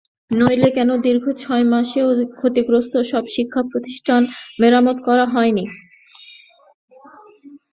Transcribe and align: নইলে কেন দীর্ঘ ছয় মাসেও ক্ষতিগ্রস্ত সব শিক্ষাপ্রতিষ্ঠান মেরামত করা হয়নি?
নইলে 0.31 0.69
কেন 0.77 0.89
দীর্ঘ 1.05 1.25
ছয় 1.41 1.65
মাসেও 1.71 2.07
ক্ষতিগ্রস্ত 2.39 2.93
সব 3.11 3.23
শিক্ষাপ্রতিষ্ঠান 3.35 4.21
মেরামত 4.59 4.97
করা 5.07 5.25
হয়নি? 5.33 5.65